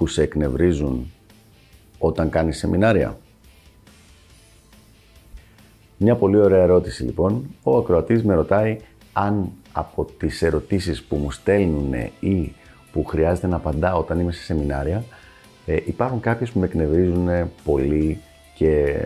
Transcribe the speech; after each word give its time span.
που 0.00 0.06
σε 0.06 0.22
εκνευρίζουν 0.22 1.12
όταν 1.98 2.30
κάνεις 2.30 2.58
σεμινάρια; 2.58 3.18
Μια 5.96 6.14
πολύ 6.16 6.36
ωραία 6.36 6.62
ερώτηση 6.62 7.02
λοιπόν. 7.02 7.44
Ο 7.62 7.76
ακροατής 7.76 8.24
με 8.24 8.34
ρωτάει 8.34 8.78
αν 9.12 9.52
από 9.72 10.04
τις 10.18 10.42
ερωτήσεις 10.42 11.02
που 11.02 11.16
μου 11.16 11.30
στέλνουν 11.30 11.92
ή 12.20 12.54
που 12.92 13.04
χρειάζεται 13.04 13.46
να 13.46 13.56
απαντάω 13.56 13.98
όταν 13.98 14.20
είμαι 14.20 14.32
σε 14.32 14.42
σεμινάρια 14.42 15.04
ε, 15.66 15.76
υπάρχουν 15.84 16.20
κάποιες 16.20 16.50
που 16.50 16.58
με 16.58 16.66
εκνευρίζουν 16.66 17.28
πολύ 17.64 18.20
και 18.54 19.00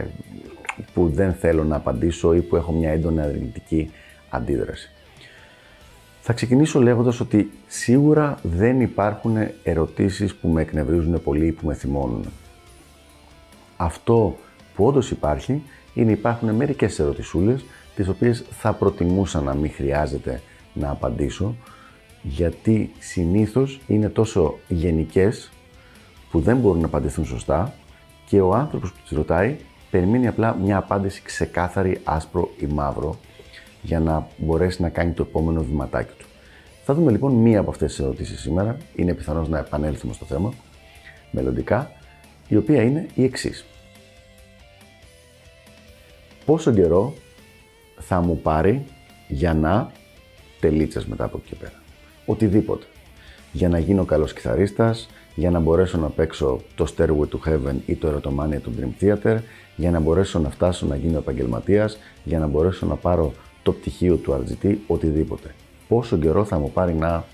που 0.92 1.08
δεν 1.08 1.32
θέλω 1.32 1.64
να 1.64 1.76
απαντήσω 1.76 2.34
ή 2.34 2.40
που 2.40 2.56
έχω 2.56 2.72
μια 2.72 2.90
έντονη 2.90 3.20
αρνητική 3.20 3.90
αντίδραση. 4.28 4.90
Θα 6.26 6.32
ξεκινήσω 6.32 6.80
λέγοντας 6.80 7.20
ότι 7.20 7.50
σίγουρα 7.66 8.38
δεν 8.42 8.80
υπάρχουν 8.80 9.36
ερωτήσεις 9.62 10.34
που 10.34 10.48
με 10.48 10.60
εκνευρίζουν 10.60 11.22
πολύ 11.22 11.46
ή 11.46 11.52
που 11.52 11.66
με 11.66 11.74
θυμώνουν. 11.74 12.24
Αυτό 13.76 14.36
που 14.74 14.86
όντως 14.86 15.10
υπάρχει 15.10 15.62
είναι 15.94 16.10
υπάρχουν 16.10 16.50
μερικές 16.50 16.98
ερωτησούλες 16.98 17.64
τις 17.94 18.08
οποίες 18.08 18.44
θα 18.50 18.72
προτιμούσα 18.72 19.40
να 19.40 19.54
μην 19.54 19.70
χρειάζεται 19.70 20.42
να 20.72 20.90
απαντήσω 20.90 21.54
γιατί 22.22 22.90
συνήθως 22.98 23.80
είναι 23.86 24.08
τόσο 24.08 24.58
γενικές 24.68 25.52
που 26.30 26.40
δεν 26.40 26.56
μπορούν 26.56 26.80
να 26.80 26.86
απαντηθούν 26.86 27.24
σωστά 27.24 27.74
και 28.26 28.40
ο 28.40 28.54
άνθρωπος 28.54 28.92
που 28.92 28.98
τις 29.02 29.16
ρωτάει 29.16 29.56
περιμένει 29.90 30.26
απλά 30.26 30.56
μια 30.62 30.76
απάντηση 30.76 31.22
ξεκάθαρη 31.22 32.00
άσπρο 32.04 32.50
ή 32.58 32.66
μαύρο 32.66 33.18
για 33.84 34.00
να 34.00 34.26
μπορέσει 34.36 34.82
να 34.82 34.88
κάνει 34.88 35.12
το 35.12 35.22
επόμενο 35.28 35.62
βηματάκι 35.62 36.12
του. 36.18 36.26
Θα 36.84 36.94
δούμε 36.94 37.10
λοιπόν 37.10 37.32
μία 37.32 37.60
από 37.60 37.70
αυτές 37.70 37.90
τις 37.90 38.04
ερωτήσεις 38.04 38.40
σήμερα, 38.40 38.76
είναι 38.94 39.14
πιθανώς 39.14 39.48
να 39.48 39.58
επανέλθουμε 39.58 40.12
στο 40.12 40.24
θέμα 40.24 40.52
μελλοντικά, 41.30 41.90
η 42.48 42.56
οποία 42.56 42.82
είναι 42.82 43.06
η 43.14 43.24
εξής. 43.24 43.64
Πόσο 46.44 46.72
καιρό 46.72 47.14
θα 47.98 48.20
μου 48.20 48.38
πάρει 48.38 48.84
για 49.28 49.54
να 49.54 49.90
τελίτσες 50.60 51.06
μετά 51.06 51.24
από 51.24 51.36
εκεί 51.36 51.48
και 51.48 51.54
πέρα. 51.54 51.82
Οτιδήποτε. 52.26 52.84
Για 53.52 53.68
να 53.68 53.78
γίνω 53.78 54.04
καλός 54.04 54.32
κιθαρίστας, 54.32 55.08
για 55.34 55.50
να 55.50 55.58
μπορέσω 55.58 55.98
να 55.98 56.08
παίξω 56.08 56.60
το 56.74 56.86
Stairway 56.96 57.28
to 57.28 57.48
Heaven 57.48 57.74
ή 57.86 57.94
το 57.94 58.08
Erotomania 58.08 58.60
του 58.62 58.74
Dream 58.78 59.04
Theater, 59.04 59.38
για 59.76 59.90
να 59.90 60.00
μπορέσω 60.00 60.38
να 60.38 60.50
φτάσω 60.50 60.86
να 60.86 60.96
γίνω 60.96 61.18
επαγγελματίας, 61.18 61.98
για 62.24 62.38
να 62.38 62.46
μπορέσω 62.46 62.86
να 62.86 62.94
πάρω 62.94 63.32
το 63.64 63.72
πτυχίο 63.72 64.16
του 64.16 64.32
RGT, 64.32 64.74
οτιδήποτε. 64.86 65.54
Πόσο 65.88 66.18
καιρό 66.18 66.44
θα 66.44 66.58
μου 66.58 66.70
πάρει 66.70 66.94
να 66.94 67.24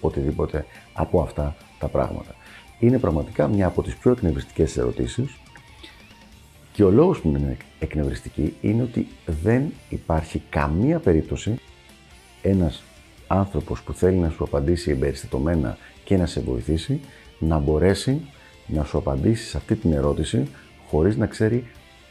οτιδήποτε 0.00 0.66
από 0.92 1.20
αυτά 1.20 1.56
τα 1.78 1.88
πράγματα. 1.88 2.34
Είναι 2.78 2.98
πραγματικά 2.98 3.48
μια 3.48 3.66
από 3.66 3.82
τις 3.82 3.96
πιο 3.96 4.10
εκνευριστικές 4.10 4.76
ερωτήσεις 4.76 5.36
και 6.72 6.84
ο 6.84 6.90
λόγος 6.90 7.20
που 7.20 7.28
είναι 7.28 7.56
εκνευριστική 7.78 8.56
είναι 8.60 8.82
ότι 8.82 9.06
δεν 9.26 9.72
υπάρχει 9.88 10.42
καμία 10.50 10.98
περίπτωση 10.98 11.60
ένας 12.42 12.82
άνθρωπος 13.26 13.82
που 13.82 13.92
θέλει 13.92 14.16
να 14.16 14.30
σου 14.30 14.44
απαντήσει 14.44 14.90
εμπεριστατωμένα 14.90 15.78
και 16.04 16.16
να 16.16 16.26
σε 16.26 16.40
βοηθήσει 16.40 17.00
να 17.38 17.58
μπορέσει 17.58 18.20
να 18.66 18.84
σου 18.84 18.98
απαντήσει 18.98 19.48
σε 19.48 19.56
αυτή 19.56 19.76
την 19.76 19.92
ερώτηση 19.92 20.48
χωρίς 20.88 21.16
να 21.16 21.26
ξέρει 21.26 21.64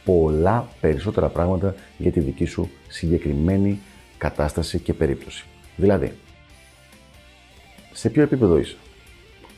πολλά 0.07 0.67
περισσότερα 0.81 1.27
πράγματα 1.27 1.75
για 1.97 2.11
τη 2.11 2.19
δική 2.19 2.45
σου 2.45 2.69
συγκεκριμένη 2.87 3.79
κατάσταση 4.17 4.79
και 4.79 4.93
περίπτωση. 4.93 5.45
Δηλαδή, 5.75 6.13
σε 7.93 8.09
ποιο 8.09 8.21
επίπεδο 8.21 8.57
είσαι, 8.57 8.75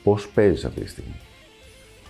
πώς 0.04 0.28
παίζεις 0.28 0.66
αυτή 0.66 0.82
τη 0.82 0.90
στιγμή, 0.90 1.16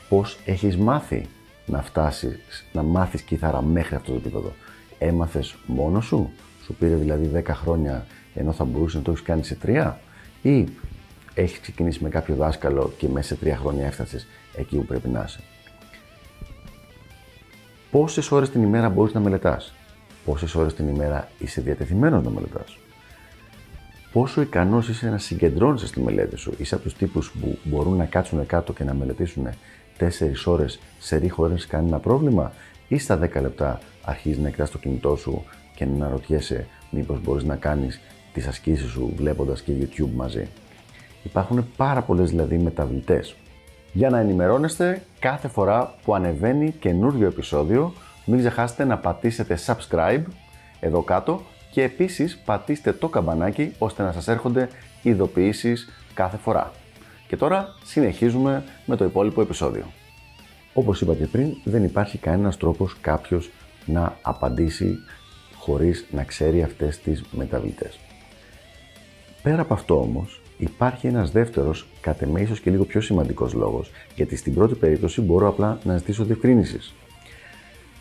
πώς 0.10 0.40
έχεις 0.46 0.78
μάθει 0.78 1.26
να 1.66 1.82
φτάσεις, 1.82 2.66
να 2.72 2.84
μάθεις 2.84 3.22
κιθάρα 3.22 3.62
μέχρι 3.62 3.96
αυτό 3.96 4.12
το 4.12 4.18
επίπεδο; 4.18 4.54
Έμαθες 4.98 5.56
μόνος 5.66 6.06
σου, 6.06 6.32
σου 6.64 6.74
πήρε 6.74 6.96
δηλαδή 6.96 7.32
10 7.34 7.44
χρόνια 7.48 8.06
ενώ 8.36 8.52
θα 8.52 8.64
μπορούσε 8.64 8.98
να 8.98 9.04
το 9.04 9.12
έχεις 9.12 9.24
κάνει 9.24 9.44
σε 9.44 9.58
3 9.66 9.94
ή 10.42 10.68
έχεις 11.34 11.60
ξεκινήσει 11.60 12.04
με 12.04 12.10
κάποιο 12.10 12.36
δάσκαλο 12.36 12.94
και 12.98 13.08
μέσα 13.08 13.36
σε 13.36 13.38
3 13.46 13.56
χρόνια 13.60 13.86
έφτασες 13.86 14.28
εκεί 14.56 14.76
που 14.76 14.86
πρέπει 14.86 15.08
να 15.08 15.24
είσαι; 15.28 15.40
Πόσες 17.92 18.32
ώρες 18.32 18.50
την 18.50 18.64
ημέρα 18.64 18.90
μπορείς 18.90 19.14
να 19.14 19.20
μελετάς; 19.20 19.74
Πόσες 20.26 20.56
ώρες 20.56 20.74
την 20.74 20.88
ημέρα 20.88 21.30
είσαι 21.40 21.62
διατεθειμένος 21.62 22.24
να 22.24 22.30
μελετάς; 22.30 22.78
Πόσο 24.12 24.42
ικανός 24.42 24.90
είσαι 24.90 25.10
να 25.10 25.18
συγκεντρώνεσαι 25.18 25.88
στη 25.88 26.00
μελέτη 26.00 26.36
σου; 26.38 26.54
Είσαι 26.58 26.76
από 26.76 26.84
τους 26.84 26.94
τύπους 26.94 27.32
που 27.32 27.58
μπορούν 27.64 27.98
να 27.98 28.06
κάτσουν 28.06 28.46
κάτω 28.46 28.74
και 28.74 28.84
να 28.84 28.94
μελετήσουν 28.94 29.48
4 29.98 30.46
ώρες 30.46 30.80
σε 31.00 31.16
ρί 31.18 31.30
χωρίς 31.30 31.68
κανένα 31.68 32.00
πρόβλημα; 32.00 32.54
Ή 32.88 32.98
στα 32.98 33.18
10 33.18 33.42
λεπτά 33.42 33.80
αρχίζεις 34.04 34.40
να 34.40 34.50
κοιτάς 34.50 34.72
το 34.72 34.78
κινητό 34.78 35.16
σου 35.16 35.44
και 35.76 35.86
να 35.86 35.94
αναρωτιέσαι 35.94 36.68
μήπως 36.92 37.22
μπορείς 37.22 37.44
να 37.44 37.56
κάνεις 37.56 38.00
τις 38.34 38.48
ασκήσεις 38.48 38.90
σου 38.90 39.14
βλέποντας 39.16 39.62
και 39.62 39.74
YouTube 39.80 40.10
μαζί; 40.16 40.48
Υπάρχουν 41.24 41.66
πάρα 41.78 42.02
πολλές 42.02 42.30
δηλαδή 42.30 42.58
μεταβλητές 42.58 43.36
για 43.94 44.10
να 44.10 44.20
ενημερώνεστε 44.20 45.02
κάθε 45.19 45.47
φορά 45.47 45.94
που 46.03 46.16
ανεβαίνει 46.16 46.72
καινούριο 46.72 47.28
επεισόδιο. 47.28 47.94
Μην 48.25 48.40
ξεχάσετε 48.40 48.84
να 48.84 48.97
πατήσετε 48.97 49.57
subscribe 49.66 50.24
εδώ 50.80 51.02
κάτω 51.02 51.41
και 51.72 51.84
επίσης 51.84 52.38
πατήστε 52.46 52.94
το 52.94 53.07
καμπανάκι 53.07 53.74
ώστε 53.78 54.03
να 54.03 54.12
σας 54.12 54.28
έρχονται 54.28 54.69
ειδοποιήσεις 55.02 55.90
κάθε 56.13 56.38
φορά. 56.38 56.72
Και 57.28 57.38
τώρα 57.38 57.68
συνεχίζουμε 57.84 58.63
με 58.85 58.96
το 58.96 59.06
υπόλοιπο 59.06 59.41
επεισόδιο. 59.41 59.85
Όπως 60.74 61.02
είπα 61.02 61.16
και 61.16 61.25
πριν, 61.25 61.56
δεν 61.63 61.84
υπάρχει 61.84 62.18
κανένας 62.18 62.57
τρόπος 62.57 62.97
κάποιος 63.01 63.50
να 63.86 64.18
απαντήσει 64.22 64.97
χωρίς 65.57 66.06
να 66.12 66.24
ξέρει 66.24 66.63
αυτές 66.63 67.00
τις 67.00 67.24
μεταβλητές. 67.31 68.00
Πέρα 69.41 69.62
από 69.62 69.74
αυτό 69.74 70.00
όμως, 70.00 70.41
Υπάρχει 70.62 71.08
ένας 71.08 71.31
δεύτερος, 71.31 71.88
κατ' 72.02 72.22
εμέ 72.22 72.42
ίσως 72.42 72.59
και 72.59 72.70
λίγο 72.72 72.86
πιο 72.86 73.02
σημαντικός 73.02 73.53
λόγος, 73.53 73.92
γιατί 74.16 74.36
στην 74.36 74.53
πρώτη 74.53 74.75
περίπτωση 74.75 75.22
μπορώ 75.22 75.47
απλά 75.47 75.80
να 75.84 75.97
ζητήσω 75.97 76.24
διευκρίνησης. 76.24 76.94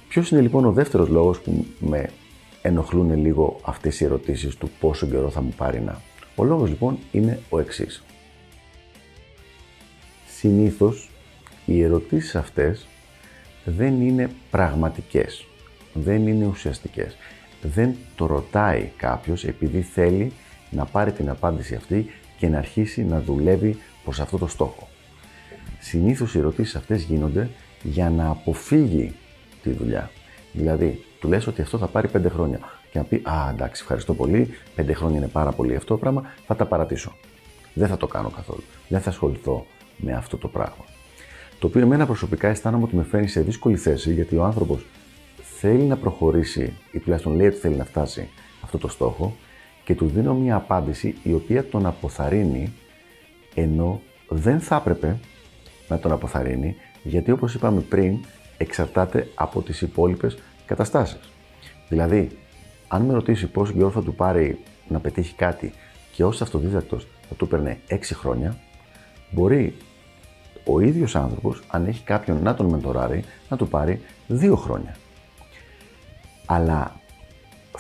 Ποιος 0.09 0.31
είναι 0.31 0.41
λοιπόν 0.41 0.65
ο 0.65 0.73
δεύτερος 0.73 1.09
λόγος 1.09 1.41
που 1.41 1.67
με 1.79 2.11
ενοχλούν 2.63 3.19
λίγο 3.19 3.61
αυτές 3.65 4.01
οι 4.01 4.05
ερωτήσεις 4.05 4.57
του 4.57 4.71
πόσο 4.81 5.07
καιρό 5.07 5.31
θα 5.31 5.43
μου 5.43 5.53
πάρει 5.57 5.81
να; 5.81 6.01
Ο 6.35 6.45
λόγος 6.45 6.69
λοιπόν 6.69 6.99
είναι 7.13 7.41
ο 7.49 7.59
εξής. 7.59 8.05
Συνήθως 10.27 11.11
οι 11.67 11.83
ερωτήσεις 11.83 12.37
αυτές 12.37 12.87
δεν 13.65 14.01
είναι 14.01 14.31
πραγματικές, 14.51 15.47
δεν 15.93 16.27
είναι 16.27 16.47
ουσιαστικές. 16.47 17.17
Δεν 17.63 17.95
το 18.17 18.27
ρωτάει 18.27 18.91
κάποιος 18.97 19.45
επειδή 19.45 19.81
θέλει 19.83 20.33
να 20.71 20.85
πάρει 20.85 21.13
την 21.13 21.29
απάντηση 21.31 21.75
αυτή 21.75 22.11
και 22.39 22.49
να 22.49 22.59
αρχίσει 22.59 23.05
να 23.05 23.21
δουλεύει 23.21 23.79
προς 24.05 24.21
αυτό 24.21 24.39
το 24.39 24.47
στόχο. 24.47 24.89
Συνήθως 25.81 26.35
οι 26.35 26.39
ερωτήσεις 26.39 26.75
αυτές 26.75 27.03
γίνονται 27.03 27.51
για 27.83 28.11
να 28.11 28.29
αποφύγει 28.29 29.15
τη 29.63 29.71
δουλειά. 29.71 30.11
Δηλαδή, 30.53 31.05
του 31.21 31.29
λες 31.29 31.47
ότι 31.47 31.63
αυτό 31.63 31.79
θα 31.79 31.87
πάρει 31.87 32.09
5 32.09 32.29
χρόνια 32.29 32.59
και 32.91 32.99
να 32.99 33.05
πει 33.05 33.23
«Α, 33.25 33.51
εντάξει, 33.51 33.83
ευχαριστώ 33.83 34.15
πολύ, 34.15 34.49
5 34.77 34.95
χρόνια 34.95 35.19
είναι 35.19 35.29
πάρα 35.29 35.53
πολύ 35.53 35.77
αυτό 35.77 35.95
το 35.95 36.01
πράγμα, 36.01 36.23
θα 36.47 36.57
τα 36.57 36.67
παρατήσω. 36.67 37.13
Δεν 37.75 37.89
θα 37.89 37.97
το 37.97 38.07
κάνω 38.07 38.31
καθόλου. 38.31 38.63
Δεν 38.89 39.01
θα 39.01 39.11
ασχοληθώ 39.11 39.67
με 39.97 40.13
αυτό 40.13 40.37
το 40.37 40.49
πράγμα». 40.49 40.85
Το 41.59 41.67
οποίο 41.67 41.81
εμένα 41.81 42.07
προσωπικά 42.07 42.49
αισθάνομαι 42.49 42.85
ότι 42.85 42.97
με 42.97 43.03
φέρνει 43.03 43.29
σε 43.29 43.41
δύσκολη 43.41 43.77
θέση 43.77 44.13
γιατί 44.13 44.37
ο 44.37 44.45
άνθρωπος 44.45 44.87
θέλει 45.59 45.83
να 45.83 45.97
προχωρήσει 45.97 46.73
ή 46.93 46.99
τουλάχιστον 46.99 47.35
λέει 47.35 47.47
ότι 47.47 47.57
θέλει 47.57 47.77
να 47.77 47.85
φτάσει 47.85 48.29
αυτό 48.63 48.79
το 48.79 48.89
στόχο 48.89 49.37
και 49.89 49.95
του 49.95 50.07
δίνω 50.07 50.35
μια 50.35 50.57
απάντηση 50.57 51.15
η 51.23 51.33
οποία 51.33 51.69
τον 51.69 51.87
αποθαρρύνει 51.87 52.73
ενώ 53.55 54.01
δεν 54.29 54.61
θα 54.61 54.77
έπρεπε 54.77 55.19
να 55.89 55.99
τον 55.99 56.13
αποθαρρύνει 56.13 56.77
γιατί 57.03 57.31
όπως 57.31 57.55
είπαμε 57.55 57.81
πριν 57.81 58.19
εξαρτάται 58.57 59.29
από 59.35 59.63
τις 59.63 59.81
υπόλοιπες 59.81 60.39
καταστάσεις. 60.67 61.19
Δηλαδή, 61.89 62.29
αν 62.89 63.03
με 63.03 63.13
ρωτήσει 63.13 63.47
πόσο 63.47 63.73
καιρό 63.73 63.91
θα 63.91 64.03
του 64.03 64.15
πάρει 64.15 64.59
να 64.89 65.01
πετύχει 65.01 65.35
κάτι 65.35 65.73
και 66.13 66.25
ως 66.25 66.43
αυτοδίδακτος 66.43 67.07
θα 67.29 67.35
του 67.35 67.49
παίρνει 67.49 67.79
6 67.89 67.97
χρόνια, 68.13 68.57
μπορεί 69.31 69.77
ο 70.65 70.81
ίδιος 70.81 71.17
άνθρωπος, 71.17 71.63
αν 71.69 71.87
έχει 71.87 72.03
κάποιον 72.03 72.43
να 72.43 72.55
τον 72.55 72.67
μεντοράρει, 72.67 73.25
να 73.49 73.57
του 73.57 73.69
πάρει 73.69 74.01
δύο 74.27 74.57
χρόνια. 74.57 74.97
Αλλά 76.47 77.01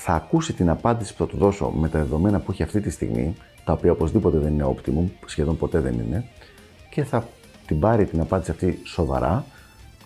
θα 0.01 0.13
ακούσει 0.13 0.53
την 0.53 0.71
απάντηση 0.71 1.13
που 1.13 1.19
θα 1.19 1.27
του 1.27 1.37
δώσω 1.37 1.71
με 1.71 1.89
τα 1.89 1.99
δεδομένα 1.99 2.41
που 2.41 2.51
έχει 2.51 2.63
αυτή 2.63 2.81
τη 2.81 2.91
στιγμή, 2.91 3.35
τα 3.65 3.73
οποία 3.73 3.93
οπωσδήποτε 3.93 4.39
δεν 4.39 4.53
είναι 4.53 4.75
optimum, 4.77 5.11
σχεδόν 5.27 5.57
ποτέ 5.57 5.81
δεν 5.81 5.93
είναι, 5.93 6.25
και 6.91 7.05
θα 7.05 7.29
την 7.67 7.79
πάρει 7.81 8.05
την 8.05 8.21
απάντηση 8.21 8.51
αυτή 8.51 8.79
σοβαρά 8.85 9.45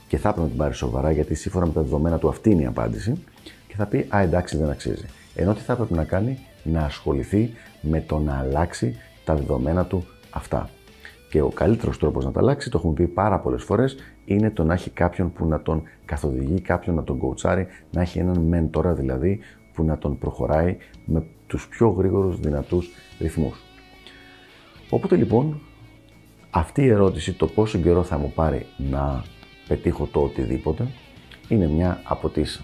και 0.09 0.19
θα 0.19 0.29
πρέπει 0.29 0.41
να 0.41 0.49
την 0.49 0.57
πάρει 0.57 0.75
σοβαρά 0.75 1.11
γιατί 1.11 1.35
σύμφωνα 1.35 1.67
με 1.67 1.73
τα 1.73 1.81
δεδομένα 1.81 2.19
του 2.19 2.29
αυτή 2.29 2.51
είναι 2.51 2.63
η 2.63 2.67
απάντηση 2.67 3.25
και 3.69 3.75
θα 3.77 3.87
πει 3.87 4.07
Α, 4.09 4.21
εντάξει, 4.21 4.57
δεν 4.57 4.71
αξίζει. 4.71 5.07
Ενώ 5.35 5.55
τι 5.55 5.61
θα 5.61 5.77
πρέπει 5.77 5.95
να 5.95 6.05
κάνει, 6.05 6.39
να 6.63 6.81
ασχοληθεί 6.81 7.51
με 7.81 8.01
το 8.01 8.19
να 8.19 8.39
αλλάξει 8.39 8.97
τα 9.25 9.35
δεδομένα 9.35 9.85
του 9.85 10.05
αυτά. 10.31 10.69
Και 11.31 11.41
ο 11.41 11.49
καλύτερος 11.49 11.99
τρόπος 11.99 12.25
να 12.25 12.31
τα 12.31 12.41
αλλάξει, 12.41 12.71
το 12.71 12.79
έχουμε 12.79 12.93
πει 12.93 13.07
πάρα 13.07 13.39
πολλές 13.39 13.63
φορές, 13.63 13.97
είναι 14.25 14.51
το 14.51 14.65
να 14.65 14.75
έχει 14.75 14.91
κάποιον 14.91 15.33
που 15.33 15.47
να 15.47 15.63
τον 15.63 15.83
καθοδηγεί, 16.05 16.61
κάποιον 16.61 16.97
να 16.97 17.05
τον 17.05 17.19
κοουτσάρει, 17.19 17.67
να 17.91 18.01
έχει 18.01 18.19
έναν 18.19 18.39
μέντορα 18.39 18.93
δηλαδή 18.93 19.41
που 19.75 19.85
να 19.85 19.99
τον 19.99 20.19
προχωράει 20.19 20.77
με 21.05 21.25
τους 21.47 21.69
πιο 21.69 21.89
γρήγορους 21.89 22.41
δυνατούς 22.41 22.91
ρυθμούς. 23.21 23.61
Οπότε 24.91 25.17
λοιπόν, 25.17 25.61
αυτή 26.51 26.83
η 26.83 26.89
ερώτηση, 26.89 27.33
το 27.33 27.47
πόσο 27.47 27.79
καιρό 27.79 28.03
θα 28.03 28.19
μου 28.19 28.33
πάρει 28.35 28.67
να 28.77 29.25
πετύχω 29.69 30.09
το 30.13 30.21
οτιδήποτε, 30.21 30.87
είναι 31.49 31.67
μια 31.67 32.01
από 32.05 32.29
τις 32.29 32.63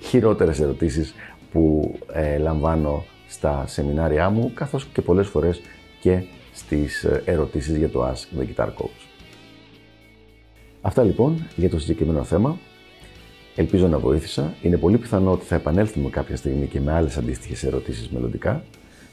χειρότερες 0.00 0.60
ερωτήσεις 0.60 1.14
που 1.52 1.94
ε, 2.12 2.38
λαμβάνω 2.38 3.04
στα 3.28 3.66
σεμινάρια 3.66 4.30
μου, 4.30 4.52
καθώς 4.54 4.84
και 4.86 5.02
πολλές 5.02 5.28
φορές 5.28 5.60
και 6.00 6.22
στις 6.52 7.04
ε, 7.04 7.22
ερωτήσεις 7.24 7.76
για 7.76 7.88
το 7.88 8.06
Ask 8.06 8.38
the 8.38 8.42
Guitar 8.42 8.68
Coach. 8.68 9.06
Αυτά 10.80 11.02
λοιπόν 11.02 11.46
για 11.56 11.70
το 11.70 11.78
συγκεκριμένο 11.78 12.22
θέμα. 12.24 12.58
Ελπίζω 13.58 13.88
να 13.88 13.98
βοήθησα. 13.98 14.54
Είναι 14.62 14.76
πολύ 14.76 14.98
πιθανό 14.98 15.32
ότι 15.32 15.44
θα 15.44 15.54
επανέλθουμε 15.54 16.10
κάποια 16.10 16.36
στιγμή 16.36 16.66
και 16.66 16.80
με 16.80 16.92
άλλες 16.92 17.16
αντίστοιχες 17.16 17.64
ερωτήσεις 17.64 18.08
μελλοντικά 18.08 18.64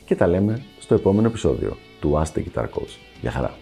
και 0.06 0.16
τα 0.16 0.28
λέμε 0.28 0.62
στο 0.80 0.96
επόμενο 0.96 1.28
επεισόδιο 1.28 1.78
του 2.00 2.22
Ask 2.24 2.38
the 2.38 2.44
Guitar 2.44 2.64
Coach. 2.64 2.98
Γεια 3.22 3.32
χαρά! 3.32 3.56